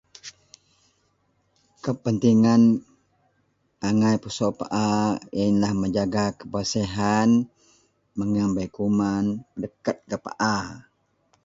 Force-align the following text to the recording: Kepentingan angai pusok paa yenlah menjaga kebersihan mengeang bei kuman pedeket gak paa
Kepentingan 1.85 2.61
angai 3.87 4.15
pusok 4.23 4.51
paa 4.59 5.21
yenlah 5.37 5.73
menjaga 5.81 6.25
kebersihan 6.39 7.29
mengeang 8.17 8.51
bei 8.55 8.69
kuman 8.75 9.25
pedeket 9.53 9.97
gak 10.09 10.21
paa 10.25 10.61